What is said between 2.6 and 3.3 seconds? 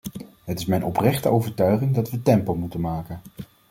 maken.